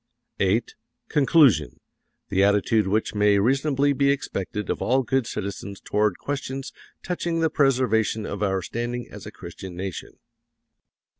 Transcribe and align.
VIII. 0.39 0.63
CONCLUSION: 1.09 1.77
The 2.29 2.43
attitude 2.43 2.87
which 2.87 3.13
may 3.13 3.37
reasonably 3.37 3.93
be 3.93 4.09
expected 4.09 4.71
of 4.71 4.81
all 4.81 5.03
good 5.03 5.27
citizens 5.27 5.79
toward 5.79 6.17
questions 6.17 6.73
touching 7.03 7.39
the 7.39 7.51
preservation 7.51 8.25
of 8.25 8.41
our 8.41 8.63
standing 8.63 9.07
as 9.11 9.27
a 9.27 9.31
Christian 9.31 9.75
nation. 9.75 10.17